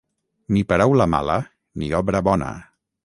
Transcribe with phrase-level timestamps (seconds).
[0.55, 1.35] Ni paraula mala,
[1.83, 2.49] ni obra bona.